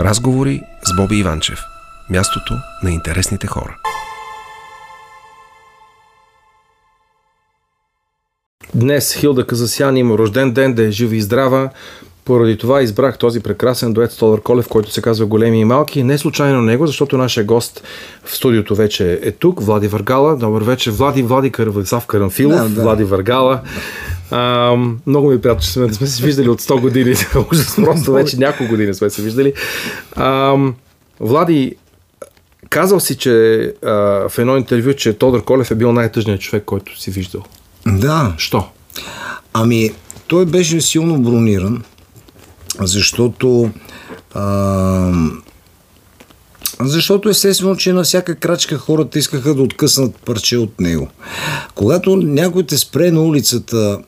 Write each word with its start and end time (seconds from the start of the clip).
Разговори 0.00 0.62
с 0.84 0.96
Боби 0.96 1.16
Иванчев. 1.16 1.58
Мястото 2.10 2.54
на 2.82 2.90
интересните 2.90 3.46
хора. 3.46 3.76
Днес 8.74 9.14
Хилда 9.14 9.46
Казасян 9.46 9.96
има 9.96 10.18
рожден 10.18 10.52
ден, 10.52 10.74
да 10.74 10.82
е 10.82 10.90
жива 10.90 11.16
и 11.16 11.20
здрава. 11.20 11.70
Поради 12.24 12.58
това 12.58 12.82
избрах 12.82 13.18
този 13.18 13.40
прекрасен 13.40 13.92
дует 13.92 14.12
Столър 14.12 14.40
Колев, 14.40 14.68
който 14.68 14.92
се 14.92 15.02
казва 15.02 15.26
Големи 15.26 15.60
и 15.60 15.64
малки. 15.64 16.02
Не 16.02 16.18
случайно 16.18 16.62
него, 16.62 16.86
защото 16.86 17.18
нашия 17.18 17.44
гост 17.44 17.82
в 18.24 18.36
студиото 18.36 18.74
вече 18.74 19.20
е 19.22 19.32
тук, 19.32 19.62
Влади 19.62 19.88
Варгала. 19.88 20.36
Добър 20.36 20.62
вечер, 20.62 20.90
Влади, 20.90 21.22
Влади 21.22 21.52
Каравазав 21.52 22.06
Карамфилов, 22.06 22.62
да, 22.62 22.68
да. 22.68 22.82
Влади 22.82 23.04
Варгала. 23.04 23.60
А, 24.30 24.74
много 25.06 25.28
ми 25.28 25.34
е 25.34 25.40
приятно, 25.40 25.62
че 25.62 25.70
сме, 25.70 25.92
сме 25.92 26.06
се 26.06 26.22
виждали 26.22 26.48
от 26.48 26.62
100 26.62 26.80
години. 26.80 27.10
Ужас, 27.52 27.76
просто 27.76 28.12
вече 28.12 28.38
няколко 28.38 28.70
години 28.70 28.94
сме 28.94 29.10
се 29.10 29.22
виждали. 29.22 29.52
А, 30.16 30.56
Влади, 31.20 31.76
казал 32.70 33.00
си, 33.00 33.16
че 33.16 33.60
а, 33.84 33.92
в 34.28 34.32
едно 34.38 34.56
интервю, 34.56 34.92
че 34.94 35.12
Тодор 35.12 35.44
Колев 35.44 35.70
е 35.70 35.74
бил 35.74 35.92
най-тъжният 35.92 36.40
човек, 36.40 36.64
който 36.64 37.00
си 37.00 37.10
виждал. 37.10 37.42
Да. 37.86 38.34
Що? 38.38 38.64
Ами, 39.52 39.90
той 40.26 40.46
беше 40.46 40.80
силно 40.80 41.18
брониран, 41.18 41.84
защото 42.80 43.70
а, 44.34 45.12
защото 46.80 47.28
естествено, 47.28 47.76
че 47.76 47.92
на 47.92 48.02
всяка 48.02 48.34
крачка 48.34 48.78
хората 48.78 49.18
искаха 49.18 49.54
да 49.54 49.62
откъснат 49.62 50.16
парче 50.16 50.56
от 50.56 50.80
него. 50.80 51.08
Когато 51.74 52.16
някой 52.16 52.62
те 52.62 52.78
спре 52.78 53.10
на 53.10 53.22
улицата 53.22 53.98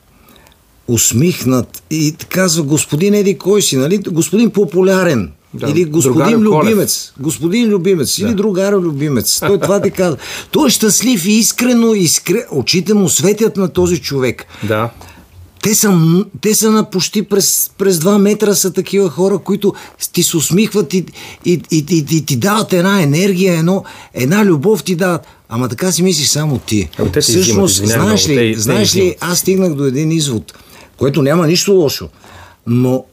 усмихнат 0.87 1.83
и 1.89 2.15
казва 2.29 2.63
господин 2.63 3.13
Еди 3.13 3.37
кой 3.37 3.61
си, 3.61 3.77
нали? 3.77 3.97
Господин 3.97 4.49
популярен. 4.49 5.31
Да, 5.53 5.69
или 5.69 5.85
господин 5.85 6.37
любимец. 6.37 7.13
Господин 7.19 7.69
любимец. 7.69 8.19
Да. 8.19 8.27
Или 8.27 8.33
другаро 8.33 8.81
любимец. 8.81 9.39
Той 9.39 9.59
това 9.59 9.81
ти 9.81 9.91
казва. 9.91 10.17
Той 10.51 10.67
е 10.67 10.71
щастлив 10.71 11.25
и 11.25 11.31
искрено. 11.31 11.93
Искре... 11.93 12.45
Очите 12.51 12.93
му 12.93 13.09
светят 13.09 13.57
на 13.57 13.67
този 13.67 13.97
човек. 13.97 14.45
Да. 14.67 14.89
Те 15.63 15.75
са, 15.75 15.99
те 16.41 16.55
са 16.55 16.71
на 16.71 16.89
почти 16.89 17.23
през, 17.23 17.71
през 17.77 17.99
два 17.99 18.17
метра 18.17 18.55
са 18.55 18.73
такива 18.73 19.09
хора, 19.09 19.37
които 19.37 19.73
ти 20.13 20.23
се 20.23 20.37
усмихват 20.37 20.93
и, 20.93 21.05
и, 21.45 21.61
и, 21.71 21.85
и, 21.91 22.05
и 22.11 22.25
ти 22.25 22.35
дават 22.35 22.73
една 22.73 23.01
енергия, 23.01 23.57
едно, 23.57 23.83
една 24.13 24.45
любов 24.45 24.83
ти 24.83 24.95
дават. 24.95 25.27
Ама 25.49 25.69
така 25.69 25.91
си 25.91 26.03
мислиш 26.03 26.27
само 26.27 26.57
ти. 26.57 26.89
Ама 26.97 27.11
те 27.11 27.21
Всъщност, 27.21 27.85
знаеш 27.85 28.29
ли, 28.29 28.35
те, 28.35 28.59
знаеш 28.59 28.95
ли, 28.95 29.15
аз 29.19 29.39
стигнах 29.39 29.73
до 29.73 29.85
един 29.85 30.11
извод, 30.11 30.53
което 31.01 31.21
няма 31.21 31.47
нищо 31.47 31.71
лошо, 31.71 32.09
но 32.67 33.05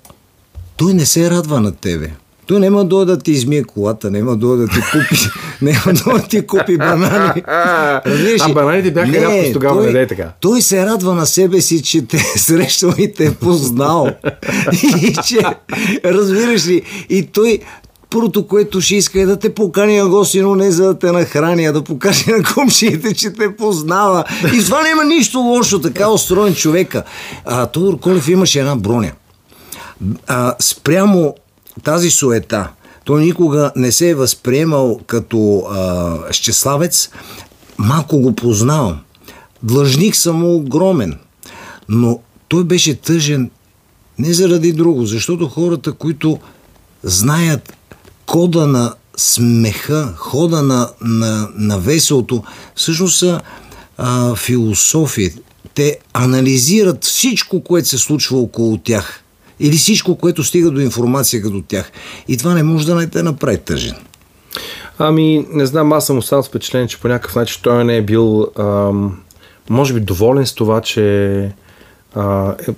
той 0.77 0.95
не 0.95 1.07
се 1.07 1.31
радва 1.31 1.61
на 1.61 1.73
тебе. 1.73 2.11
Той 2.47 2.61
няма 2.61 2.85
да 2.85 3.05
да 3.05 3.19
ти 3.19 3.33
измие 3.33 3.65
колата, 3.65 4.11
няма 4.11 4.37
да 4.37 4.57
да 4.57 4.69
ти 4.69 4.75
купи, 4.75 5.21
няма 5.63 5.93
да 5.93 6.29
ти 6.29 6.47
купи 6.47 6.77
банани. 6.77 7.43
Разбираш 8.07 8.41
а 8.45 8.53
бананите 8.53 8.91
бяха 8.91 9.11
не, 9.11 9.21
рядкост 9.21 9.53
тогава, 9.53 9.83
той, 9.83 9.93
не 9.93 10.01
е 10.01 10.07
така. 10.07 10.33
Той 10.41 10.63
се 10.63 10.87
радва 10.87 11.15
на 11.15 11.27
себе 11.27 11.61
си, 11.61 11.83
че 11.83 12.07
те 12.07 12.17
е 12.17 12.21
срещал 12.39 12.93
и 12.99 13.13
те 13.13 13.27
е 13.27 13.35
познал. 13.35 14.09
и 15.03 15.17
че, 15.27 15.41
разбираш 16.05 16.67
ли, 16.67 16.83
и 17.09 17.23
той, 17.23 17.61
Първото, 18.11 18.47
което 18.47 18.81
ще 18.81 18.97
иска 18.97 19.21
е 19.21 19.27
да 19.27 19.39
те 19.39 19.55
покани 19.55 19.99
на 19.99 20.09
гости, 20.09 20.41
но 20.41 20.55
не 20.55 20.71
за 20.71 20.85
да 20.87 20.99
те 20.99 21.13
нахрани, 21.13 21.67
а 21.67 21.73
да 21.73 21.85
покаже 21.85 22.25
на 22.31 22.45
комшиите, 22.55 23.15
че 23.15 23.31
те 23.31 23.57
познава. 23.57 24.25
И 24.55 24.65
това 24.65 24.83
няма 24.83 25.05
нищо 25.05 25.39
лошо, 25.39 25.81
така 25.81 26.11
устроен 26.11 26.55
човека. 26.55 27.03
А, 27.45 27.67
Тодор 27.67 27.99
Колев 28.01 28.29
имаше 28.29 28.61
една 28.61 28.77
броня. 28.77 29.13
А, 30.27 30.55
спрямо 30.59 31.35
тази 31.85 32.11
суета, 32.11 32.69
той 33.05 33.25
никога 33.25 33.73
не 33.77 33.93
се 33.93 34.09
е 34.09 34.15
възприемал 34.15 35.01
като 35.07 35.59
а, 35.59 36.17
щеславец, 36.31 37.11
малко 37.79 38.19
го 38.19 38.35
познавам. 38.35 38.99
Длъжник 39.63 40.17
съм 40.17 40.45
огромен, 40.45 41.19
но 41.89 42.21
той 42.49 42.65
беше 42.65 42.95
тъжен 42.95 43.51
не 44.19 44.33
заради 44.33 44.73
друго, 44.73 45.07
защото 45.07 45.49
хората, 45.49 45.93
които 45.93 46.39
знаят 47.03 47.78
кода 48.29 48.67
на 48.67 48.95
смеха, 49.17 50.15
хода 50.17 50.63
на, 50.63 50.89
на, 51.01 51.49
на 51.55 51.79
веселото, 51.79 52.43
всъщност 52.75 53.19
са 53.19 53.41
а, 53.99 54.35
философи. 54.35 55.35
Те 55.75 55.99
анализират 56.13 57.05
всичко, 57.05 57.65
което 57.65 57.89
се 57.89 57.99
случва 57.99 58.39
около 58.39 58.79
тях. 58.79 59.23
Или 59.61 59.77
всичко, 59.77 60.17
което 60.17 60.45
стига 60.45 60.71
до 60.71 60.81
информация 60.81 61.43
като 61.43 61.63
тях. 61.69 61.93
И 62.29 62.37
това 62.37 62.55
не 62.55 62.63
може 62.63 62.87
да 62.87 62.95
не 62.95 63.07
те 63.07 63.23
направи 63.23 63.59
тъжен. 63.59 63.95
Ами, 64.99 65.47
не 65.53 65.67
знам, 65.67 65.93
аз 65.93 66.07
съм 66.07 66.19
останал 66.19 66.43
с 66.43 66.49
впечатление, 66.49 66.89
че 66.89 67.01
по 67.01 67.09
някакъв 67.09 67.37
начин 67.37 67.61
той 67.63 67.85
не 67.85 67.97
е 67.97 68.03
бил, 68.03 68.47
ам, 68.59 69.19
може 69.71 69.95
би, 69.95 70.01
доволен 70.01 70.47
с 70.47 70.55
това, 70.55 70.81
че. 70.81 71.53
А, 72.15 72.55
е, 72.69 72.73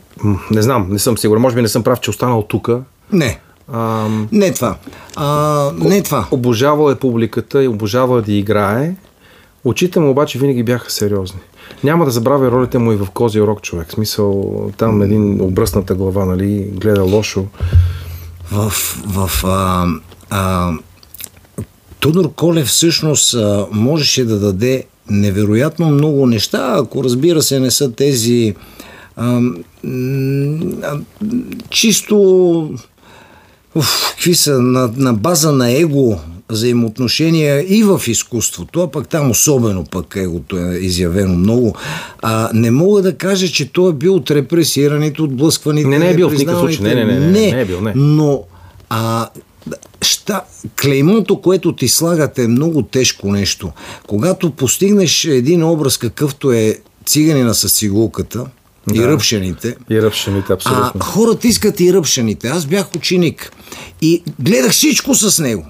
не 0.50 0.62
знам, 0.62 0.86
не 0.90 0.98
съм 0.98 1.18
сигурен. 1.18 1.42
Може 1.42 1.56
би 1.56 1.62
не 1.62 1.68
съм 1.68 1.82
прав, 1.82 2.00
че 2.00 2.10
е 2.10 2.12
останал 2.12 2.42
тук. 2.42 2.70
Не. 3.12 3.40
Ам, 3.72 4.28
не 4.32 4.52
това. 4.52 4.76
А, 5.16 5.70
не 5.78 6.02
това. 6.02 6.26
Обожавал 6.30 6.90
е 6.90 6.94
публиката 6.94 7.64
и 7.64 7.68
обожава 7.68 8.22
да 8.22 8.32
играе. 8.32 8.94
Очите 9.64 10.00
му 10.00 10.10
обаче 10.10 10.38
винаги 10.38 10.62
бяха 10.62 10.90
сериозни. 10.90 11.40
Няма 11.84 12.04
да 12.04 12.10
забравя 12.10 12.50
ролите 12.50 12.78
му 12.78 12.92
и 12.92 12.96
в 12.96 13.06
Кози 13.14 13.40
рок 13.40 13.62
човек. 13.62 13.92
Смисъл, 13.92 14.54
там 14.76 15.02
един 15.02 15.40
обръсната 15.40 15.94
глава, 15.94 16.24
нали, 16.24 16.70
гледа 16.74 17.02
лошо. 17.02 17.46
В, 18.52 18.70
в 19.06 19.30
а, 19.44 19.86
а, 20.30 20.72
Тодор 22.00 22.32
Колев 22.34 22.66
всъщност 22.66 23.34
а, 23.34 23.66
можеше 23.72 24.24
да 24.24 24.38
даде 24.38 24.84
невероятно 25.10 25.90
много 25.90 26.26
неща, 26.26 26.74
ако 26.78 27.04
разбира 27.04 27.42
се 27.42 27.60
не 27.60 27.70
са 27.70 27.92
тези 27.92 28.54
а, 29.16 29.40
а, 30.82 30.98
чисто 31.70 32.70
уф, 33.74 34.10
какви 34.10 34.34
са 34.34 34.60
на, 34.60 34.90
на 34.96 35.12
база 35.14 35.52
на 35.52 35.70
его 35.70 36.20
взаимоотношения 36.48 37.78
и 37.78 37.82
в 37.82 38.00
изкуството, 38.06 38.82
а 38.82 38.90
пък 38.90 39.08
там 39.08 39.30
особено 39.30 39.84
пък 39.84 40.16
егото 40.16 40.58
е 40.58 40.78
изявено 40.78 41.34
много. 41.34 41.76
А, 42.22 42.50
не 42.54 42.70
мога 42.70 43.02
да 43.02 43.16
кажа, 43.16 43.48
че 43.48 43.72
той 43.72 43.90
е 43.90 43.94
бил 43.94 44.14
от 44.14 44.30
репресираните, 44.30 45.22
от 45.22 45.36
блъскваните. 45.36 45.88
Не, 45.88 45.98
не 45.98 46.10
е 46.10 46.14
бил 46.14 46.30
в 46.30 46.32
никакъв 46.32 46.60
случай. 46.60 46.82
Не, 46.82 46.94
не, 46.94 47.04
не, 47.04 47.20
не, 47.20 47.26
не, 47.26 47.52
не 47.52 47.60
е 47.60 47.64
бил, 47.64 47.80
не. 47.80 47.92
Но 47.96 48.42
а, 48.88 49.28
ща, 50.02 50.40
клеймото, 50.82 51.40
което 51.40 51.76
ти 51.76 51.88
слагат 51.88 52.38
е 52.38 52.48
много 52.48 52.82
тежко 52.82 53.32
нещо. 53.32 53.72
Когато 54.06 54.50
постигнеш 54.50 55.24
един 55.24 55.64
образ, 55.64 55.98
какъвто 55.98 56.52
е 56.52 56.78
циганина 57.06 57.54
с 57.54 57.78
цигулката, 57.78 58.46
да. 58.88 59.02
И 59.02 59.06
ръпшените. 59.06 59.76
И 59.90 60.02
ръпшените, 60.02 60.52
абсолютно. 60.52 60.92
А 61.00 61.04
хората 61.04 61.48
искат 61.48 61.80
и 61.80 61.92
ръпшените. 61.92 62.48
Аз 62.48 62.66
бях 62.66 62.94
ученик. 62.96 63.52
И 64.02 64.22
гледах 64.40 64.72
всичко 64.72 65.14
с 65.14 65.42
него. 65.42 65.66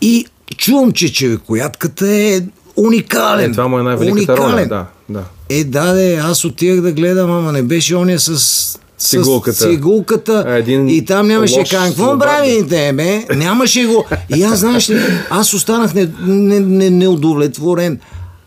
И 0.00 0.26
чувам, 0.56 0.92
че 0.92 1.12
човекоятката 1.12 2.08
е 2.08 2.40
уникален. 2.76 3.50
Е, 3.50 3.52
това 3.52 3.68
му 3.68 3.78
е 3.78 3.82
най-великата 3.82 4.36
роля, 4.36 4.66
да, 4.68 4.86
да. 5.08 5.24
Е, 5.48 5.64
да, 5.64 5.92
де, 5.92 6.16
аз 6.16 6.44
отивах 6.44 6.80
да 6.80 6.92
гледам, 6.92 7.30
ама 7.30 7.52
не 7.52 7.62
беше 7.62 7.96
оня 7.96 8.18
с 8.18 8.78
Цигулката. 8.98 9.58
цигулката 9.58 10.44
Един 10.48 10.88
и 10.88 11.04
там 11.04 11.28
нямаше 11.28 11.64
как. 11.70 11.88
Какво 11.88 12.18
правите, 12.18 12.92
бе? 12.94 13.24
Нямаше 13.34 13.84
го. 13.84 14.04
И 14.36 14.42
аз, 14.42 14.58
знаеш 14.58 14.90
ли, 14.90 15.00
аз 15.30 15.54
останах 15.54 15.94
не, 15.94 16.08
не, 16.26 16.60
не, 16.60 16.90
неудовлетворен. 16.90 18.00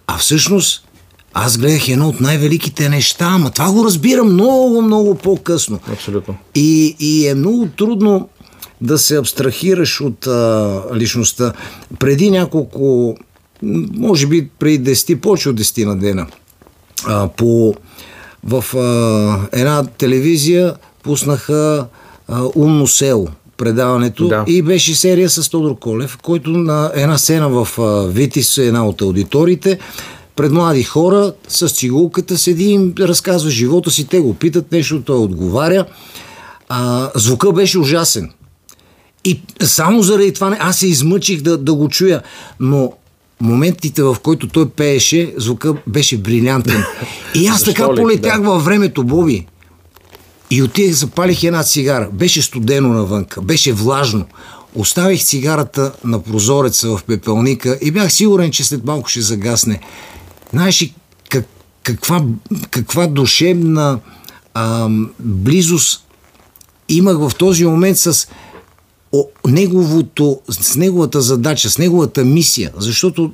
А 0.08 0.18
всъщност, 0.18 0.84
аз 1.34 1.58
гледах 1.58 1.90
едно 1.90 2.08
от 2.08 2.22
най-великите 2.22 2.90
неща, 2.90 3.26
ама 3.26 3.52
това 3.52 3.72
го 3.72 3.86
разбирам 3.86 4.34
много, 4.34 4.82
много 4.82 5.16
по-късно. 5.16 5.80
Абсолютно. 5.92 6.36
И, 6.56 6.96
и 7.00 7.28
е 7.28 7.36
много 7.36 7.68
трудно 7.78 8.30
да 8.82 8.98
се 8.98 9.18
абстрахираш 9.18 10.02
от 10.02 10.28
а, 10.28 10.82
личността. 10.96 11.54
Преди 12.00 12.32
няколко, 12.32 13.16
може 13.94 14.28
би 14.28 14.50
преди 14.60 14.96
10, 14.96 15.20
повече 15.20 15.50
от 15.50 15.60
10 15.62 15.86
на 15.86 15.98
дена, 15.98 16.28
а, 17.06 17.28
по, 17.28 17.76
в 18.44 18.78
а, 18.78 19.58
една 19.60 19.84
телевизия 19.84 20.76
пуснаха 21.04 21.88
а, 22.28 22.44
Умно 22.56 22.88
село 22.88 23.28
предаването 23.58 24.28
да. 24.28 24.44
и 24.48 24.62
беше 24.62 24.96
серия 24.96 25.30
с 25.30 25.50
Тодор 25.50 25.80
Колев, 25.80 26.18
който 26.22 26.50
на 26.50 26.92
една 26.96 27.18
сцена 27.18 27.50
в 27.50 27.80
а, 27.80 28.08
Витис, 28.08 28.58
една 28.58 28.88
от 28.88 29.02
аудиториите, 29.02 29.80
пред 30.40 30.52
млади 30.52 30.84
хора 30.84 31.34
с 31.48 31.70
цигулката 31.70 32.38
седи 32.38 32.64
и 32.64 32.72
им 32.72 32.94
разказва 33.00 33.50
живота 33.50 33.92
си, 33.92 34.08
те 34.08 34.20
го 34.20 34.34
питат 34.34 34.72
нещо, 34.72 35.02
той 35.02 35.18
отговаря. 35.18 35.86
А, 36.70 37.10
звука 37.16 37.52
беше 37.52 37.80
ужасен. 37.80 38.32
И 39.26 39.42
само 39.64 40.02
заради 40.02 40.34
това 40.34 40.58
аз 40.60 40.78
се 40.78 40.88
измъчих 40.88 41.42
да, 41.42 41.58
да 41.58 41.74
го 41.74 41.90
чуя, 41.90 42.22
но 42.60 42.92
моментите, 43.42 44.04
в 44.04 44.18
които 44.24 44.48
той 44.48 44.70
пееше, 44.70 45.34
звука 45.38 45.76
беше 45.88 46.18
брилянтен. 46.18 46.84
И 47.36 47.48
аз 47.48 47.64
така 47.64 47.96
полетях 47.96 48.42
да. 48.42 48.50
във 48.50 48.66
времето, 48.66 49.04
Боби. 49.04 49.48
И 50.52 50.64
отидах, 50.64 50.96
запалих 50.96 51.44
една 51.44 51.64
цигара. 51.64 52.10
Беше 52.14 52.42
студено 52.42 52.90
навънка, 52.90 53.42
беше 53.42 53.74
влажно. 53.74 54.26
Оставих 54.76 55.24
цигарата 55.24 55.92
на 56.04 56.24
прозореца 56.24 56.98
в 56.98 57.04
пепелника 57.04 57.78
и 57.82 57.92
бях 57.92 58.14
сигурен, 58.14 58.52
че 58.52 58.64
след 58.64 58.86
малко 58.86 59.10
ще 59.10 59.22
загасне. 59.22 59.80
Знаеш 60.52 60.82
ли 60.82 60.94
как, 61.30 61.46
каква, 61.84 62.24
каква 62.72 63.08
душевна 63.08 64.00
а, 64.54 64.88
близост 65.20 66.06
имах 66.90 67.18
в 67.18 67.32
този 67.38 67.66
момент 67.66 67.98
с 67.98 68.28
о, 69.12 69.24
неговото, 69.48 70.42
с 70.50 70.76
неговата 70.76 71.22
задача, 71.22 71.70
с 71.70 71.78
неговата 71.78 72.26
мисия, 72.26 72.72
защото 72.78 73.32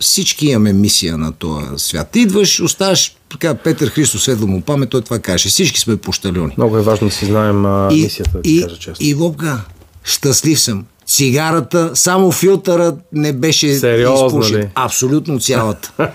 всички 0.00 0.46
имаме 0.46 0.72
мисия 0.72 1.18
на 1.18 1.32
този 1.32 1.66
свят. 1.76 2.16
Идваш, 2.16 2.60
оставаш, 2.60 3.16
така 3.30 3.54
Петър 3.54 3.88
Христо 3.88 4.18
светла 4.18 4.46
му 4.46 4.60
памет, 4.60 4.90
той 4.90 5.02
това 5.02 5.18
каже. 5.18 5.48
Всички 5.48 5.80
сме 5.80 5.96
пощалюни. 5.96 6.54
Много 6.56 6.76
е 6.78 6.82
важно 6.82 7.08
да 7.08 7.14
си 7.14 7.26
знаем 7.26 7.66
а, 7.66 7.88
И, 7.92 8.02
мисията, 8.02 8.30
да 8.44 8.50
и, 8.50 8.62
кажа 8.62 8.76
честно. 8.78 9.06
и 9.06 9.14
Бобка, 9.14 9.64
щастлив 10.04 10.60
съм. 10.60 10.84
Цигарата, 11.06 11.90
само 11.94 12.32
филтъра 12.32 12.96
не 13.12 13.32
беше 13.32 13.74
Сериозно 13.74 14.26
изпушен. 14.26 14.60
ли? 14.60 14.68
Абсолютно 14.74 15.40
цялата. 15.40 15.92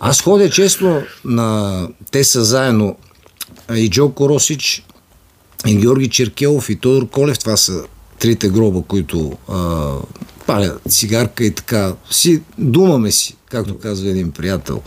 Аз 0.00 0.20
ходя 0.20 0.50
често 0.50 1.02
на... 1.24 1.88
Те 2.10 2.24
са 2.24 2.44
заедно 2.44 2.96
и 3.74 3.90
Джоко 3.90 4.28
Росич, 4.28 4.84
и 5.66 5.76
Георги 5.76 6.08
Черкелов, 6.08 6.70
и 6.70 6.76
Тодор 6.76 7.08
Колев. 7.08 7.38
Това 7.38 7.56
са 7.56 7.84
трите 8.18 8.48
гроба, 8.48 8.82
които 8.82 9.32
а, 9.48 9.90
палят 10.46 10.80
цигарка 10.88 11.44
и 11.44 11.54
така. 11.54 11.94
Си, 12.10 12.42
думаме 12.58 13.10
си, 13.10 13.36
както 13.50 13.78
казва 13.78 14.10
един 14.10 14.30
приятел. 14.30 14.82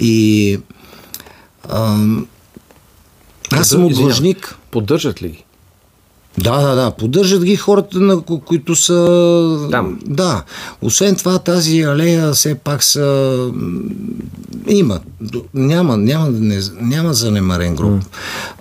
И 0.00 0.58
а, 1.68 2.06
аз 3.50 3.68
съм 3.68 3.88
длъжник. 3.88 4.56
Поддържат 4.70 5.22
ли 5.22 5.28
ги? 5.28 5.44
Да, 6.38 6.60
да, 6.60 6.74
да. 6.74 6.90
Поддържат 6.90 7.44
ги 7.44 7.56
хората, 7.56 8.00
на 8.00 8.16
ко- 8.16 8.40
които 8.40 8.76
са... 8.76 9.68
Там. 9.70 9.98
Да. 10.06 10.44
Освен 10.82 11.16
това, 11.16 11.38
тази 11.38 11.80
алея 11.80 12.32
все 12.32 12.54
пак 12.54 12.82
са... 12.82 13.50
Има. 14.68 15.00
Няма, 15.54 15.96
няма, 15.96 16.28
не, 16.30 16.60
няма 16.80 17.14
занемарен 17.14 17.74
гроб. 17.76 18.00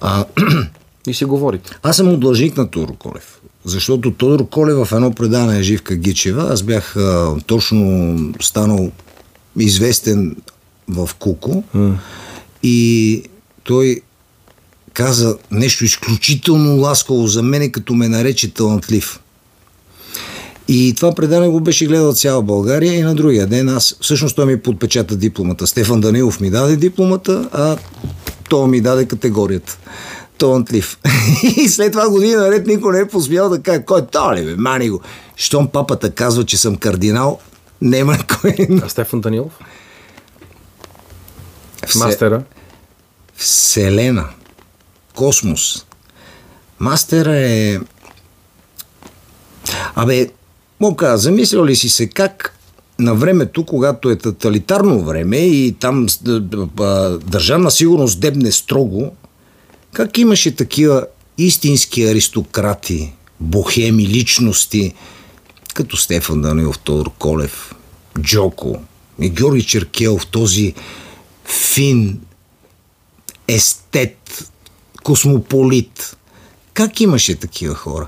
А, 0.01 0.25
И 1.07 1.13
си 1.13 1.25
говорите. 1.25 1.71
аз 1.83 1.95
съм 1.95 2.19
длъжник 2.19 2.57
на 2.57 2.67
Тодор 2.67 2.97
Колев. 2.97 3.39
Защото 3.65 4.11
Тодор 4.11 4.49
Колев 4.49 4.77
в 4.77 4.91
едно 4.91 5.11
предаване 5.11 5.59
е 5.59 5.63
Живка 5.63 5.95
Гичева, 5.95 6.47
аз 6.51 6.63
бях 6.63 6.95
а, 6.95 7.35
точно 7.45 8.17
станал 8.41 8.91
известен 9.59 10.35
в 10.87 11.09
Куко 11.19 11.63
и 12.63 13.23
той 13.63 14.01
каза 14.93 15.37
нещо 15.51 15.85
изключително 15.85 16.75
ласкаво 16.77 17.27
за 17.27 17.43
мене, 17.43 17.71
като 17.71 17.93
ме 17.93 18.07
нарече 18.07 18.53
талантлив. 18.53 19.19
И 20.67 20.93
това 20.95 21.15
предане 21.15 21.47
го 21.47 21.59
беше 21.59 21.85
гледал 21.85 22.13
цяла 22.13 22.41
България 22.41 22.93
и 22.93 23.01
на 23.01 23.15
другия 23.15 23.47
ден 23.47 23.69
аз, 23.69 23.95
всъщност 24.01 24.35
той 24.35 24.45
ми 24.45 24.61
подпечата 24.61 25.15
дипломата. 25.15 25.67
Стефан 25.67 26.01
Данилов 26.01 26.39
ми 26.39 26.49
даде 26.49 26.75
дипломата, 26.75 27.49
а 27.53 27.77
той 28.49 28.67
ми 28.67 28.81
даде 28.81 29.05
категорията. 29.05 29.77
Талантлив. 30.37 30.97
И 31.57 31.69
след 31.69 31.91
това 31.91 32.09
година 32.09 32.41
наред 32.41 32.67
никой 32.67 32.93
не 32.93 32.99
е 32.99 33.07
посмял 33.07 33.49
да 33.49 33.61
каже, 33.61 33.83
кой 33.85 33.99
е 33.99 34.05
то 34.05 34.35
ли 34.35 34.45
бе, 34.45 34.55
мани 34.55 34.89
го. 34.89 35.01
Щом 35.35 35.67
папата 35.67 36.11
казва, 36.11 36.45
че 36.45 36.57
съм 36.57 36.75
кардинал, 36.75 37.39
няма 37.81 38.17
кой. 38.41 38.55
А 38.83 38.89
Стефан 38.89 39.21
Данилов? 39.21 39.51
Все- 41.87 41.97
Мастера? 41.99 42.43
Вселена. 43.35 44.25
Космос. 45.21 45.85
Мастера 46.79 47.37
е... 47.37 47.79
Абе, 49.95 50.29
Мопка, 50.79 51.17
замислял 51.17 51.65
ли 51.65 51.75
си 51.75 51.89
се 51.89 52.07
как 52.07 52.57
на 52.99 53.15
времето, 53.15 53.65
когато 53.65 54.09
е 54.09 54.17
тоталитарно 54.17 55.03
време 55.03 55.37
и 55.37 55.75
там 55.79 56.07
държавна 57.25 57.71
сигурност 57.71 58.19
дебне 58.19 58.51
строго, 58.51 59.15
как 59.93 60.17
имаше 60.17 60.55
такива 60.55 61.07
истински 61.37 62.03
аристократи, 62.03 63.13
бохеми, 63.39 64.07
личности, 64.07 64.93
като 65.73 65.97
Стефан 65.97 66.41
Данилов, 66.41 66.79
Тодор 66.79 67.11
Колев, 67.19 67.75
Джоко 68.19 68.81
и 69.19 69.29
Георги 69.29 69.63
Черкелов, 69.63 70.27
този 70.27 70.73
фин, 71.45 72.19
естет, 73.47 74.20
космополит. 75.03 76.17
Как 76.73 77.01
имаше 77.01 77.35
такива 77.35 77.75
хора? 77.75 78.07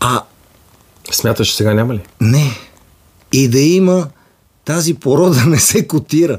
А 0.00 0.22
Смяташ, 1.12 1.54
сега 1.54 1.74
няма 1.74 1.94
ли? 1.94 2.00
не. 2.20 2.50
И 3.32 3.48
да 3.48 3.60
има 3.60 4.08
тази 4.64 4.94
порода 4.94 5.44
не 5.46 5.58
се 5.58 5.86
котира. 5.88 6.38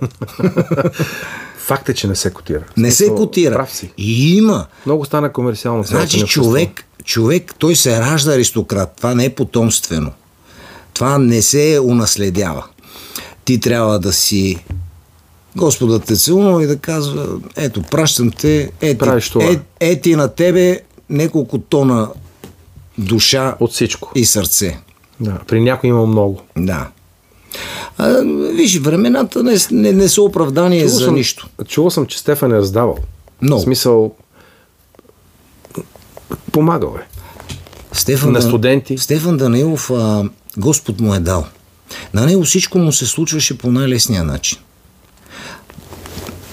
Факт 1.57 1.89
е, 1.89 1.93
че 1.93 2.07
не 2.07 2.15
се 2.15 2.33
котира. 2.33 2.63
Не 2.77 2.91
се 2.91 3.09
котира. 3.15 3.55
Прав 3.55 3.75
си. 3.75 3.91
И 3.97 4.37
има. 4.37 4.65
Много 4.85 5.05
стана 5.05 5.33
комерциално. 5.33 5.83
Значи 5.83 6.25
човек, 6.25 6.85
човек, 7.03 7.55
той 7.57 7.75
се 7.75 7.99
ражда 7.99 8.33
аристократ. 8.33 8.93
Това 8.97 9.15
не 9.15 9.25
е 9.25 9.35
потомствено. 9.35 10.11
Това 10.93 11.17
не 11.17 11.41
се 11.41 11.79
унаследява. 11.83 12.65
Ти 13.45 13.59
трябва 13.59 13.99
да 13.99 14.13
си 14.13 14.57
Господът 15.57 16.05
те 16.05 16.15
целунал 16.15 16.61
и 16.61 16.67
да 16.67 16.77
казва, 16.77 17.27
ето, 17.55 17.81
пращам 17.81 18.31
те, 18.31 18.71
ети, 18.81 18.97
Правиш 18.97 19.29
това. 19.29 19.45
е, 19.45 19.59
ети 19.79 20.15
на 20.15 20.27
тебе 20.27 20.81
няколко 21.09 21.57
тона 21.57 22.09
душа 22.97 23.55
От 23.59 23.71
всичко. 23.71 24.11
и 24.15 24.25
сърце. 24.25 24.79
Да. 25.19 25.39
При 25.47 25.61
някой 25.61 25.89
има 25.89 26.05
много. 26.05 26.41
Да. 26.57 26.87
А, 27.97 28.21
виж, 28.53 28.79
времената 28.79 29.43
не, 29.43 29.55
не, 29.71 29.91
не 29.91 30.09
са 30.09 30.21
оправдание 30.21 30.79
Чувал 30.81 30.97
за 30.99 31.05
съм, 31.05 31.13
нищо. 31.15 31.47
Чувал 31.67 31.91
съм, 31.91 32.05
че 32.05 32.19
Стефан 32.19 32.51
е 32.51 32.55
раздавал. 32.55 32.97
Много. 33.41 33.61
В 33.61 33.63
смисъл, 33.63 34.15
помагал 36.51 36.95
е. 36.99 37.07
Стефан, 37.93 38.31
на 38.31 38.41
студенти. 38.41 38.97
Стефан 38.97 39.37
Данилов, 39.37 39.91
а, 39.91 40.29
Господ 40.57 40.99
му 40.99 41.13
е 41.13 41.19
дал. 41.19 41.45
На 42.13 42.25
него 42.25 42.43
всичко 42.43 42.77
му 42.77 42.91
се 42.91 43.05
случваше 43.05 43.57
по 43.57 43.71
най-лесния 43.71 44.23
начин. 44.23 44.59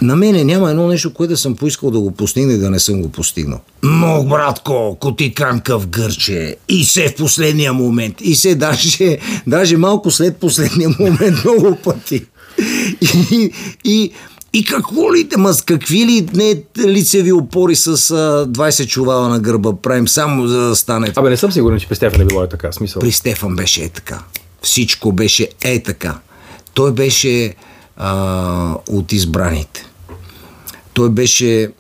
На 0.04 0.16
мене 0.16 0.44
няма 0.44 0.70
едно 0.70 0.88
нещо, 0.88 1.14
което 1.14 1.30
да 1.30 1.36
съм 1.36 1.56
поискал 1.56 1.90
да 1.90 2.00
го 2.00 2.10
постигна 2.10 2.52
и 2.52 2.58
да 2.58 2.70
не 2.70 2.78
съм 2.78 3.02
го 3.02 3.08
постигнал. 3.08 3.60
Но, 3.82 4.24
братко, 4.24 4.96
котиканка 5.00 5.78
в 5.78 5.86
гърче. 5.86 6.56
И 6.68 6.84
се 6.84 7.08
в 7.08 7.14
последния 7.14 7.72
момент. 7.72 8.20
И 8.20 8.34
се 8.34 8.54
даже, 8.54 9.18
даже 9.46 9.76
малко 9.76 10.11
след 10.11 10.37
последния 10.37 10.88
момент 11.00 11.37
много 11.44 11.76
пъти. 11.84 12.25
И, 13.00 13.50
и, 13.84 14.12
и 14.52 14.64
какво 14.64 15.14
ли, 15.14 15.28
ма 15.37 15.54
с 15.54 15.62
какви 15.62 16.06
ли 16.06 16.28
не 16.34 16.62
лицеви 16.87 17.32
опори 17.32 17.76
с 17.76 17.88
а, 17.88 17.92
20 17.92 18.87
чувала 18.87 19.28
на 19.28 19.40
гърба 19.40 19.73
правим, 19.82 20.08
само 20.08 20.49
за 20.49 20.61
да 20.61 20.76
стане 20.76 21.12
Абе, 21.16 21.30
не 21.30 21.37
съм 21.37 21.52
сигурен, 21.52 21.80
че 21.80 21.88
при 21.88 21.96
Стефан 21.96 22.20
е 22.20 22.25
било 22.25 22.42
е 22.42 22.49
така. 22.49 22.73
Смисъл. 22.73 23.00
при 23.00 23.12
Стефан 23.12 23.56
беше 23.56 23.84
е 23.84 23.88
така. 23.88 24.23
Всичко 24.62 25.12
беше 25.12 25.49
е 25.62 25.82
така. 25.82 26.18
Той 26.75 26.92
беше 26.92 27.54
а, 27.96 28.75
от 28.88 29.12
избраните. 29.12 29.87
Той 30.94 31.10
беше. 31.10 31.70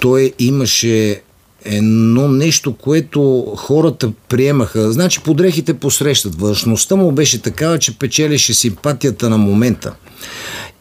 Той 0.00 0.32
имаше 0.38 1.22
едно 1.64 2.28
нещо, 2.28 2.72
което 2.76 3.52
хората 3.56 4.12
приемаха. 4.28 4.92
Значи 4.92 5.20
подрехите 5.20 5.74
посрещат. 5.74 6.34
Външността 6.40 6.96
му 6.96 7.12
беше 7.12 7.42
такава, 7.42 7.78
че 7.78 7.98
печелеше 7.98 8.54
симпатията 8.54 9.30
на 9.30 9.38
момента. 9.38 9.94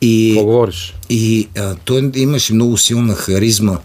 И, 0.02 0.32
Какво 0.36 0.46
говориш? 0.46 0.96
и 1.10 1.48
а, 1.58 1.76
той 1.86 2.12
имаше 2.16 2.54
много 2.54 2.78
силна 2.78 3.14
харизма. 3.16 3.78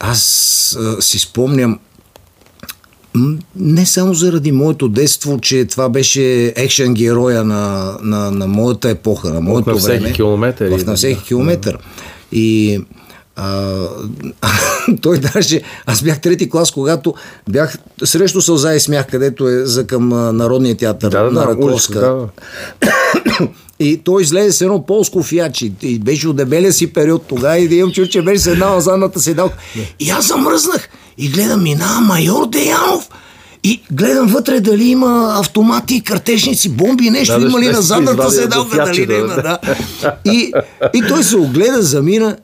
Аз 0.00 0.76
а, 0.80 1.02
си 1.02 1.18
спомням, 1.18 1.78
не 3.56 3.86
само 3.86 4.14
заради 4.14 4.52
моето 4.52 4.88
детство, 4.88 5.38
че 5.40 5.64
това 5.64 5.88
беше 5.88 6.52
екшен 6.56 6.94
героя 6.94 7.44
на, 7.44 7.94
на, 8.02 8.30
на 8.30 8.46
моята 8.46 8.90
епоха, 8.90 9.34
на 9.34 9.40
моето 9.40 9.70
на 9.70 9.76
всеки 9.76 9.98
време. 9.98 10.12
километър 10.12 10.78
В 10.78 10.86
на 10.86 10.94
всеки 10.94 11.24
километър. 11.24 11.78
И 12.32 12.78
а, 13.36 13.72
той 15.02 15.18
даже, 15.18 15.60
аз 15.86 16.02
бях 16.02 16.20
трети 16.20 16.50
клас, 16.50 16.70
когато 16.70 17.14
бях 17.48 17.78
срещу 18.04 18.42
сълза 18.42 18.74
и 18.74 18.80
смях, 18.80 19.06
където 19.06 19.48
е 19.48 19.66
за 19.66 19.86
към 19.86 20.08
Народния 20.36 20.76
театър 20.76 21.10
Да, 21.10 21.22
да, 21.22 21.30
на 21.30 21.40
да, 21.40 21.46
Раковска. 21.46 21.98
улицата, 21.98 22.28
да. 22.80 23.48
И 23.80 23.96
той 24.04 24.22
излезе 24.22 24.52
с 24.52 24.60
едно 24.60 24.86
полско 24.86 25.22
фиачи. 25.22 25.72
И 25.82 25.98
беше 25.98 26.28
от 26.28 26.36
дебелия 26.36 26.72
си 26.72 26.92
период 26.92 27.22
тогава 27.28 27.58
и 27.58 27.68
да 27.68 27.74
имам 27.74 27.92
чув, 27.92 28.08
че 28.08 28.22
беше 28.22 28.42
седнал 28.42 28.74
на 28.74 28.80
задната 28.80 29.20
седалка. 29.20 29.56
И 30.00 30.10
аз 30.10 30.28
замръзнах 30.28 30.88
и 31.18 31.28
гледам, 31.28 31.62
минава 31.62 32.00
майор 32.00 32.48
Деянов. 32.48 33.08
И 33.64 33.82
гледам 33.92 34.26
вътре 34.26 34.60
дали 34.60 34.84
има 34.84 35.36
автомати, 35.40 36.00
картежници, 36.00 36.68
бомби, 36.68 37.10
нещо 37.10 37.40
Да, 37.40 37.46
има 37.46 37.60
ли 37.60 37.66
да, 37.66 37.72
на 37.72 37.82
задната 37.82 38.30
седалка, 38.30 38.76
дали 38.84 39.06
не 39.06 39.14
има. 39.14 39.34
да. 39.34 39.42
Да. 39.42 40.14
И, 40.24 40.52
и 40.94 41.02
той 41.08 41.24
се 41.24 41.36
огледа, 41.36 41.82
замина. 41.82 42.36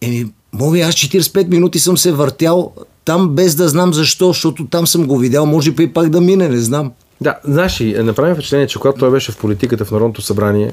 Еми, 0.00 0.26
Моби, 0.52 0.80
аз 0.80 0.94
45 0.94 1.48
минути 1.48 1.78
съм 1.78 1.98
се 1.98 2.12
въртял 2.12 2.72
там 3.04 3.28
без 3.28 3.54
да 3.54 3.68
знам 3.68 3.94
защо, 3.94 4.26
защото 4.26 4.66
там 4.66 4.86
съм 4.86 5.06
го 5.06 5.18
видял, 5.18 5.46
може 5.46 5.70
би 5.70 5.92
пак 5.92 6.08
да 6.08 6.20
мине, 6.20 6.48
не 6.48 6.58
знам. 6.58 6.92
Да, 7.20 7.38
знаеш 7.44 7.80
ли, 7.80 8.02
направи 8.02 8.34
впечатление, 8.34 8.66
че 8.66 8.78
когато 8.78 8.98
той 8.98 9.10
беше 9.10 9.32
в 9.32 9.36
политиката 9.36 9.84
в 9.84 9.90
Народното 9.90 10.22
събрание, 10.22 10.72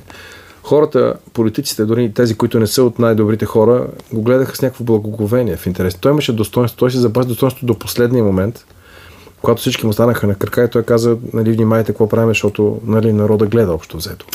хората, 0.67 1.13
политиците, 1.33 1.86
дори 1.86 2.13
тези, 2.13 2.36
които 2.36 2.59
не 2.59 2.67
са 2.67 2.83
от 2.83 3.00
най-добрите 3.00 3.45
хора, 3.45 3.88
го 4.13 4.21
гледаха 4.21 4.55
с 4.55 4.62
някакво 4.62 4.83
благоговение 4.83 5.57
в 5.57 5.67
интерес. 5.67 5.95
Той 5.95 6.12
имаше 6.12 6.33
достоинство, 6.33 6.77
той 6.77 6.91
си 6.91 6.97
запази 6.97 7.27
достоинство 7.27 7.65
до 7.65 7.79
последния 7.79 8.24
момент, 8.24 8.65
когато 9.41 9.62
всички 9.62 9.86
му 9.86 9.93
станаха 9.93 10.27
на 10.27 10.36
крака 10.36 10.63
и 10.63 10.69
той 10.69 10.83
каза, 10.83 11.17
нали, 11.33 11.51
внимайте 11.51 11.91
какво 11.91 12.09
правим, 12.09 12.29
защото 12.29 12.81
нали, 12.86 13.13
народа 13.13 13.45
гледа 13.45 13.74
общо 13.74 13.97
взето. 13.97 14.25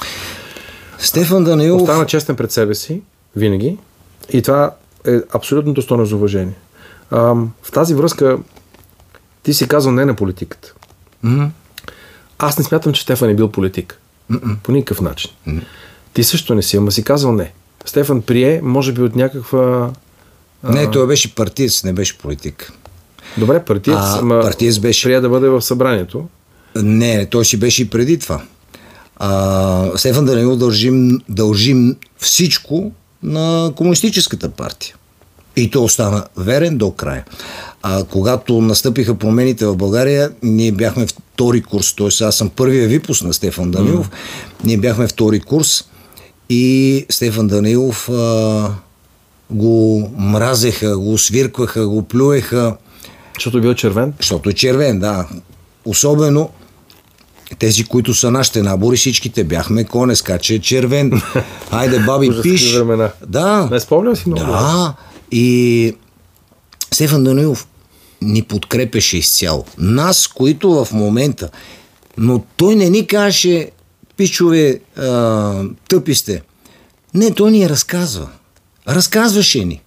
Стефан 0.99 1.45
Данилов... 1.45 1.83
Остана 1.83 2.07
честен 2.07 2.37
пред 2.37 2.53
себе 2.53 2.75
си, 2.75 3.03
винаги, 3.37 3.79
и 4.33 4.43
това 4.43 4.71
е 5.07 5.21
абсолютно 5.35 5.73
достойно 5.73 6.07
за 6.07 6.17
уважение. 6.17 6.55
А, 7.11 7.19
в 7.63 7.73
тази 7.73 7.95
връзка 7.95 8.39
ти 9.43 9.55
си 9.55 9.69
казал 9.69 9.93
не 9.93 10.05
на 10.05 10.15
политиката. 10.15 10.75
М? 11.23 11.51
Аз 12.39 12.59
не 12.59 12.65
смятам, 12.65 12.93
че 12.93 13.03
Стефан 13.03 13.31
е 13.31 13.35
бил 13.35 13.49
политик. 13.49 13.99
По 14.63 14.73
никакъв 14.73 15.01
начин. 15.01 15.31
Ти 16.15 16.25
също 16.25 16.55
не 16.55 16.63
си, 16.63 16.77
ама 16.77 16.93
си 16.93 17.03
казал 17.03 17.33
не. 17.33 17.53
Стефан 17.85 18.23
прие, 18.23 18.61
може 18.63 18.93
би 18.93 19.03
от 19.03 19.17
някаква... 19.17 19.91
Не, 20.65 20.91
той 20.91 21.07
беше 21.07 21.35
партиец, 21.35 21.85
не 21.85 21.93
беше 21.93 22.19
политик. 22.19 22.73
Добре, 23.39 23.65
партиец, 23.65 23.97
А, 24.01 24.19
ама 24.19 24.41
партиец 24.41 24.79
беше. 24.79 25.09
прие 25.09 25.21
да 25.21 25.29
бъде 25.29 25.49
в 25.49 25.63
събранието. 25.63 26.29
Не, 26.77 27.27
той 27.27 27.45
си 27.45 27.57
беше 27.57 27.83
и 27.83 27.91
преди 27.91 28.19
това. 28.19 28.43
А, 29.17 29.91
Стефан 29.97 30.25
Данилов 30.25 30.59
дължим, 30.59 31.21
дължим 31.29 31.97
всичко 32.19 32.93
на 33.23 33.73
Комунистическата 33.77 34.49
партия. 34.49 34.95
И 35.57 35.71
той 35.71 35.83
остана 35.83 36.25
верен 36.37 36.79
до 36.79 36.91
края. 36.91 37.25
А 37.83 38.05
когато 38.05 38.61
настъпиха 38.61 39.15
промените 39.15 39.67
в 39.67 39.77
България, 39.77 40.31
ние 40.43 40.73
бяхме 40.73 41.07
втори 41.07 41.63
курс, 41.63 41.95
т.е. 41.95 42.25
аз 42.25 42.37
съм 42.37 42.49
първия 42.49 42.89
випуск 42.89 43.25
на 43.25 43.33
Стефан 43.33 43.71
Данилов, 43.71 44.11
ние 44.65 44.77
бяхме 44.77 45.09
втори 45.09 45.41
курс 45.41 45.85
и 46.49 47.07
Стефан 47.11 47.47
Данилов 47.47 48.09
а, 48.09 48.71
го 49.51 50.11
мразеха, 50.19 50.99
го 50.99 51.19
свиркваха, 51.19 51.89
го 51.89 52.03
плюеха, 52.03 52.77
Защото 53.35 53.59
е 53.59 53.61
бил 53.61 53.75
червен. 53.75 54.13
защото 54.19 54.51
е 54.51 54.53
червен, 54.53 55.01
да. 55.01 55.29
Особено 55.85 56.51
тези, 57.59 57.85
които 57.85 58.15
са 58.15 58.31
нашите 58.31 58.63
набори, 58.63 58.97
всичките 58.97 59.45
бяхме 59.45 59.85
коне, 59.85 60.17
скача 60.17 60.55
е 60.55 60.59
червен. 60.59 61.23
Хайде, 61.71 61.99
баби, 61.99 62.31
пиш. 62.43 62.75
времена. 62.75 63.11
Да. 63.27 63.69
Не 63.71 63.81
спомням 63.81 64.17
си 64.17 64.23
много. 64.27 64.47
Да. 64.47 64.95
И 65.31 65.97
Стефан 66.95 67.25
Данилов 67.25 67.67
ни 68.23 68.43
подкрепеше 68.43 69.17
изцяло. 69.17 69.65
Нас, 69.79 70.27
които 70.27 70.85
в 70.85 70.93
момента. 70.93 71.49
Но 72.19 72.45
той 72.57 72.75
не 72.75 72.91
ни 72.91 73.07
каже, 73.07 73.71
пичове, 74.23 74.81
а, 74.97 75.65
тъпи 75.89 76.15
сте. 76.15 76.43
Не, 77.15 77.31
той 77.31 77.51
ни 77.51 77.69
разказва. 77.69 78.29
Разказваше 78.89 79.65
ни. 79.65 79.83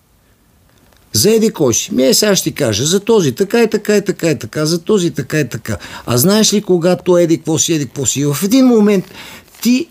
За 1.14 1.32
еди 1.32 1.50
кой 1.50 1.74
си? 1.74 1.94
Ми 1.94 2.04
е, 2.04 2.14
сега 2.14 2.36
ще 2.36 2.50
ти 2.50 2.56
кажа. 2.56 2.86
За 2.86 3.00
този 3.00 3.32
така 3.32 3.64
и 3.64 3.70
така 3.70 3.98
и 3.98 4.06
така 4.06 4.30
и 4.30 4.40
така. 4.40 4.66
За 4.66 4.80
този 4.80 5.12
така 5.12 5.40
и 5.40 5.50
така. 5.50 5.78
А 6.06 6.18
знаеш 6.18 6.54
ли, 6.54 6.62
когато 6.62 7.18
еди 7.18 7.38
какво 7.38 7.58
си, 7.58 7.74
еди 7.74 7.86
какво 7.86 8.06
си? 8.06 8.20
И 8.20 8.26
в 8.26 8.38
един 8.44 8.66
момент 8.66 9.06
ти 9.62 9.88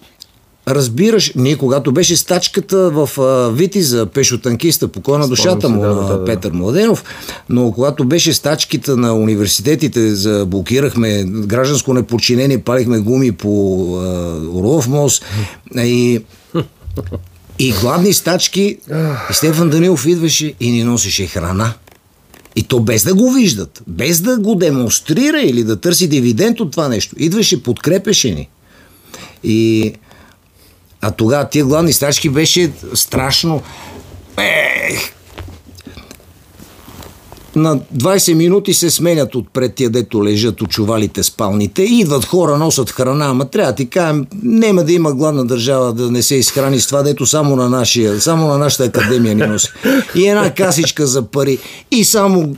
разбираш, 0.68 1.32
ние 1.36 1.56
когато 1.56 1.92
беше 1.92 2.16
стачката 2.16 2.90
в 2.90 3.20
а, 3.20 3.50
Витиза, 3.52 4.06
пешотанкиста, 4.06 4.88
покойна 4.88 5.28
душата 5.28 5.68
му, 5.68 5.80
да, 5.80 5.88
на 5.88 5.94
да, 5.94 6.18
да. 6.18 6.24
Петър 6.24 6.52
Младенов, 6.52 7.04
но 7.48 7.72
когато 7.72 8.04
беше 8.04 8.32
стачката 8.32 8.96
на 8.96 9.14
университетите, 9.14 10.14
за 10.14 10.46
блокирахме 10.46 11.24
гражданско 11.24 11.94
неподчинение, 11.94 12.58
палихме 12.58 12.98
гуми 12.98 13.32
по 13.32 13.84
а, 13.96 14.58
Орлов 14.58 14.88
мост 14.88 15.24
и 15.76 16.20
и 17.58 17.72
гладни 17.72 18.12
стачки, 18.12 18.78
и 19.30 19.34
Стефан 19.34 19.70
Данилов 19.70 20.06
идваше 20.06 20.54
и 20.60 20.70
ни 20.70 20.84
носеше 20.84 21.26
храна. 21.26 21.74
И 22.56 22.62
то 22.62 22.80
без 22.80 23.04
да 23.04 23.14
го 23.14 23.32
виждат, 23.32 23.82
без 23.86 24.20
да 24.20 24.38
го 24.38 24.54
демонстрира 24.54 25.40
или 25.40 25.64
да 25.64 25.76
търси 25.76 26.08
дивиденд 26.08 26.60
от 26.60 26.70
това 26.70 26.88
нещо. 26.88 27.16
Идваше, 27.18 27.62
подкрепеше 27.62 28.34
ни. 28.34 28.48
И 29.44 29.92
а 31.06 31.10
тогава 31.10 31.48
тия 31.48 31.64
гладни 31.64 31.92
стачки 31.92 32.28
беше 32.28 32.72
страшно. 32.94 33.62
Ех! 34.38 35.10
На 37.56 37.78
20 37.78 38.34
минути 38.34 38.74
се 38.74 38.90
сменят 38.90 39.34
отпред 39.34 39.74
тия, 39.74 39.90
дето 39.90 40.24
лежат 40.24 40.62
очувалите 40.62 41.22
спалните. 41.22 41.82
Идват 41.82 42.24
хора, 42.24 42.58
носят 42.58 42.90
храна, 42.90 43.26
ама 43.26 43.44
трябва 43.44 43.72
да 43.72 43.76
ти 43.76 43.90
кажем, 43.90 44.26
няма 44.42 44.84
да 44.84 44.92
има 44.92 45.12
гладна 45.12 45.44
държава 45.44 45.92
да 45.92 46.10
не 46.10 46.22
се 46.22 46.34
изхрани 46.34 46.80
с 46.80 46.86
това, 46.86 47.02
дето 47.02 47.26
само 47.26 47.56
на, 47.56 47.68
нашия, 47.68 48.20
само 48.20 48.48
на 48.48 48.58
нашата 48.58 48.84
академия 48.84 49.34
ни 49.34 49.46
носи. 49.46 49.68
И 50.14 50.26
една 50.28 50.54
касичка 50.54 51.06
за 51.06 51.22
пари. 51.22 51.58
И 51.90 52.04
само 52.04 52.56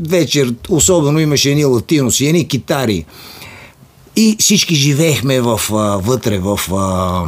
вечер, 0.00 0.54
особено 0.68 1.20
имаше 1.20 1.50
едни 1.50 1.64
латиноси, 1.64 2.26
едни 2.26 2.48
китари. 2.48 3.06
И 4.18 4.36
всички 4.38 4.74
живеехме 4.74 5.40
в, 5.40 5.60
а, 5.72 5.74
вътре, 5.96 6.38
в, 6.38 6.60
а, 6.72 7.24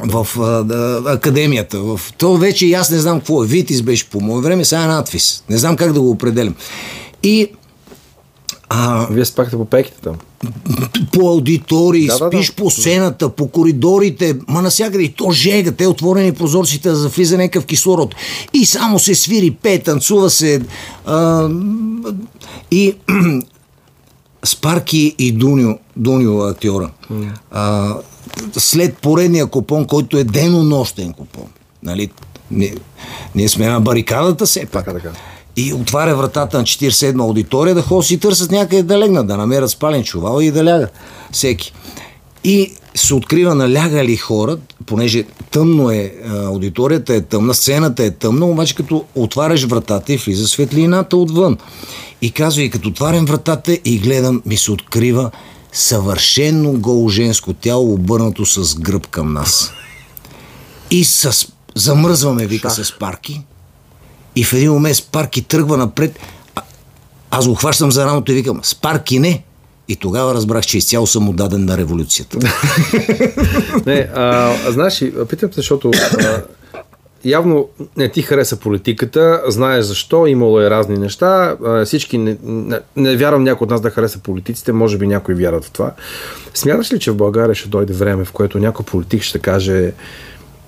в 0.00 0.26
а, 0.38 0.42
да, 0.64 1.02
академията. 1.06 1.80
В... 1.80 2.00
То 2.18 2.36
вече 2.36 2.66
и 2.66 2.74
аз 2.74 2.90
не 2.90 2.98
знам 2.98 3.18
какво 3.18 3.44
е. 3.44 3.46
Витис 3.46 3.82
беше 3.82 4.10
по 4.10 4.20
мое 4.20 4.42
време, 4.42 4.64
сега 4.64 4.82
е 4.82 4.86
надфис. 4.86 5.44
Не 5.50 5.58
знам 5.58 5.76
как 5.76 5.92
да 5.92 6.00
го 6.00 6.10
определям. 6.10 6.54
И 7.22 7.48
а, 8.68 9.06
Вие 9.10 9.24
спахте 9.24 9.56
по 9.56 9.64
пейките 9.64 10.00
там. 10.00 10.14
по 11.12 11.28
аудитории, 11.28 12.06
Да, 12.06 12.18
да, 12.18 12.24
да. 12.24 12.36
спиш 12.36 12.52
по 12.52 12.70
сцената, 12.70 13.28
по 13.28 13.48
коридорите, 13.48 14.36
ма 14.48 14.62
насякъде 14.62 15.04
и 15.04 15.12
то 15.12 15.30
жега, 15.30 15.72
те 15.72 15.86
отворени 15.86 16.32
прозорците 16.32 16.94
за 16.94 17.08
влизане 17.08 17.42
някакъв 17.42 17.66
кислород. 17.66 18.14
И 18.54 18.66
само 18.66 18.98
се 18.98 19.14
свири, 19.14 19.50
пее, 19.50 19.78
танцува 19.78 20.30
се. 20.30 20.62
А, 21.06 21.48
и 22.70 22.94
Спарки 24.44 25.14
и 25.18 25.32
Дунио, 25.32 25.78
Дунио 25.96 26.40
актьора. 26.40 26.90
А, 27.50 27.94
след 28.52 28.98
поредния 28.98 29.46
купон, 29.46 29.86
който 29.86 30.18
е 30.18 30.24
денонощен 30.24 31.12
купон. 31.12 31.46
Нали? 31.82 32.10
Ние, 32.50 32.74
ние 33.34 33.48
сме 33.48 33.66
на 33.66 33.80
барикадата 33.80 34.46
все 34.46 34.66
пак. 34.66 34.84
Така, 34.84 34.98
така. 34.98 35.10
И 35.56 35.72
отваря 35.72 36.16
вратата 36.16 36.58
на 36.58 36.64
47 36.64 37.20
аудитория 37.20 37.74
да 37.74 37.82
ходят 37.82 38.06
си 38.06 38.18
търсят 38.18 38.50
някъде 38.50 38.82
да 38.82 38.98
легнат, 38.98 39.26
да 39.26 39.36
намерят 39.36 39.70
спален 39.70 40.04
чувал 40.04 40.40
и 40.40 40.50
да 40.50 40.64
ляга. 40.64 40.88
Всеки. 41.32 41.72
И 42.44 42.72
се 42.94 43.14
открива 43.14 43.54
наляга 43.54 44.04
ли 44.04 44.16
хора, 44.16 44.58
понеже 44.86 45.24
тъмно 45.50 45.90
е, 45.90 46.14
аудиторията 46.32 47.14
е 47.14 47.20
тъмна, 47.20 47.54
сцената 47.54 48.04
е 48.04 48.10
тъмна, 48.10 48.46
обаче 48.46 48.74
като 48.74 49.04
отваряш 49.14 49.64
вратата 49.64 50.12
и 50.12 50.16
влиза 50.16 50.48
светлината 50.48 51.16
отвън. 51.16 51.58
И 52.22 52.30
казва, 52.30 52.62
и 52.62 52.70
като 52.70 52.88
отварям 52.88 53.24
вратата 53.24 53.78
и 53.84 53.98
гледам, 53.98 54.42
ми 54.46 54.56
се 54.56 54.72
открива 54.72 55.30
съвършено 55.72 56.72
голо 56.72 57.08
женско 57.08 57.52
тяло, 57.52 57.92
обърнато 57.92 58.46
с 58.46 58.74
гръб 58.74 59.06
към 59.06 59.32
нас. 59.32 59.72
И 60.90 61.04
с... 61.04 61.48
замръзваме, 61.74 62.46
вика, 62.46 62.70
с 62.70 62.98
парки. 62.98 63.40
И 64.36 64.44
в 64.44 64.52
един 64.52 64.72
момент 64.72 64.96
Спарки 64.96 65.42
тръгва 65.42 65.76
напред. 65.76 66.18
А, 66.54 66.62
аз 67.30 67.48
го 67.48 67.54
хващам 67.54 67.92
за 67.92 68.06
рамото 68.06 68.32
и 68.32 68.34
викам, 68.34 68.60
Спарки 68.62 69.18
не. 69.18 69.42
И 69.88 69.96
тогава 69.96 70.34
разбрах, 70.34 70.66
че 70.66 70.78
изцяло 70.78 71.06
съм 71.06 71.28
отдаден 71.28 71.64
на 71.64 71.78
революцията. 71.78 72.38
Не, 73.86 74.08
а, 74.14 74.54
знаеш, 74.70 75.04
питам 75.28 75.52
се, 75.52 75.56
защото 75.56 75.90
а, 76.20 76.42
явно 77.24 77.68
не 77.96 78.08
ти 78.08 78.22
хареса 78.22 78.56
политиката, 78.56 79.42
знаеш 79.48 79.84
защо, 79.84 80.26
имало 80.26 80.60
е 80.60 80.70
разни 80.70 80.98
неща, 80.98 81.56
всички, 81.84 82.18
не, 82.18 82.36
не, 82.42 82.80
не 82.96 83.16
вярвам 83.16 83.44
някой 83.44 83.64
от 83.64 83.70
нас 83.70 83.80
да 83.80 83.90
хареса 83.90 84.18
политиците, 84.18 84.72
може 84.72 84.98
би 84.98 85.06
някои 85.06 85.34
вярват 85.34 85.64
в 85.64 85.70
това. 85.70 85.92
Смяташ 86.54 86.92
ли, 86.92 86.98
че 86.98 87.10
в 87.10 87.16
България 87.16 87.54
ще 87.54 87.68
дойде 87.68 87.92
време, 87.92 88.24
в 88.24 88.32
което 88.32 88.58
някой 88.58 88.84
политик 88.86 89.22
ще 89.22 89.38
каже 89.38 89.92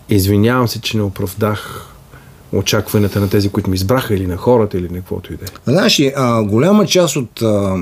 извинявам 0.08 0.68
се, 0.68 0.80
че 0.80 0.96
не 0.96 1.02
оправдах 1.02 1.90
очакванията 2.52 3.20
на 3.20 3.30
тези, 3.30 3.48
които 3.48 3.70
ми 3.70 3.76
избраха 3.76 4.14
или 4.14 4.26
на 4.26 4.36
хората, 4.36 4.78
или 4.78 4.88
на 4.88 4.98
каквото 4.98 5.32
и 5.32 5.36
да 5.36 5.44
е. 5.44 5.48
Знаеш, 5.66 6.00
ли, 6.00 6.12
голяма 6.42 6.86
част 6.86 7.16
от 7.16 7.42
а, 7.42 7.76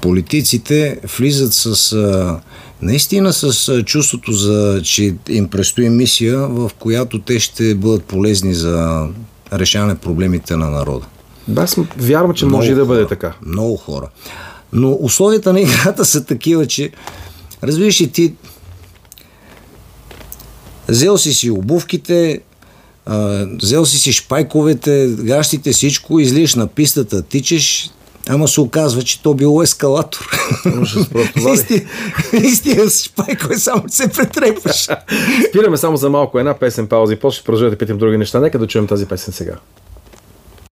политиците 0.00 1.00
влизат 1.18 1.52
с 1.52 1.92
а, 1.92 2.40
наистина 2.84 3.32
с 3.32 3.82
чувството, 3.82 4.32
за, 4.32 4.80
че 4.84 5.14
им 5.28 5.48
предстои 5.48 5.88
мисия, 5.88 6.38
в 6.38 6.70
която 6.78 7.18
те 7.18 7.40
ще 7.40 7.74
бъдат 7.74 8.04
полезни 8.04 8.54
за 8.54 9.06
решаване 9.52 9.94
проблемите 9.94 10.56
на 10.56 10.70
народа. 10.70 11.06
Да, 11.48 11.62
аз 11.62 11.76
вярвам, 11.96 12.34
че 12.34 12.46
може 12.46 12.72
и 12.72 12.74
да 12.74 12.84
бъде 12.84 13.02
хора, 13.02 13.08
така. 13.08 13.34
Много 13.46 13.76
хора. 13.76 14.08
Но 14.72 14.98
условията 15.00 15.52
на 15.52 15.60
играта 15.60 16.04
са 16.04 16.24
такива, 16.24 16.66
че 16.66 16.90
разбираш 17.62 18.00
ли 18.00 18.08
ти 18.08 18.34
взел 20.88 21.18
си 21.18 21.34
си 21.34 21.50
обувките, 21.50 22.40
взел 23.62 23.86
си 23.86 23.98
си 23.98 24.12
шпайковете, 24.12 25.14
гащите, 25.18 25.72
всичко, 25.72 26.20
излиеш 26.20 26.54
на 26.54 26.66
пистата, 26.66 27.22
тичеш, 27.22 27.90
Ама 28.28 28.48
се 28.48 28.60
оказва, 28.60 29.02
че 29.02 29.22
то 29.22 29.34
било 29.34 29.62
ескалатор. 29.62 30.28
Ужас, 30.82 31.08
просто 31.08 31.40
вали. 31.40 31.56
Исти- 31.56 31.86
Истина 32.34 32.90
с 32.90 33.04
шпайкове 33.04 33.56
само 33.56 33.82
се 33.88 34.08
претрепваш. 34.08 34.88
Спираме 35.48 35.76
само 35.76 35.96
за 35.96 36.10
малко 36.10 36.38
една 36.38 36.54
песен 36.54 36.86
пауза 36.86 37.12
и 37.12 37.16
после 37.16 37.34
ще 37.34 37.44
продължа 37.44 37.70
да 37.70 37.78
питам 37.78 37.98
други 37.98 38.16
неща. 38.16 38.40
Нека 38.40 38.58
да 38.58 38.66
чуем 38.66 38.86
тази 38.86 39.06
песен 39.06 39.32
сега. 39.32 39.54